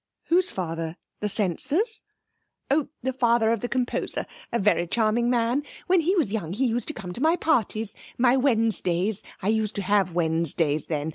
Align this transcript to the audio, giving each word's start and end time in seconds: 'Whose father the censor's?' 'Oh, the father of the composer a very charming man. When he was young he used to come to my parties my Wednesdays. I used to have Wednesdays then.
'Whose 0.29 0.49
father 0.49 0.97
the 1.19 1.29
censor's?' 1.29 2.01
'Oh, 2.71 2.87
the 3.03 3.13
father 3.13 3.51
of 3.51 3.59
the 3.59 3.69
composer 3.69 4.25
a 4.51 4.57
very 4.57 4.87
charming 4.87 5.29
man. 5.29 5.61
When 5.85 5.99
he 5.99 6.15
was 6.15 6.31
young 6.31 6.53
he 6.53 6.65
used 6.65 6.87
to 6.87 6.93
come 6.95 7.13
to 7.13 7.21
my 7.21 7.35
parties 7.35 7.93
my 8.17 8.35
Wednesdays. 8.35 9.21
I 9.43 9.49
used 9.49 9.75
to 9.75 9.83
have 9.83 10.15
Wednesdays 10.15 10.87
then. 10.87 11.09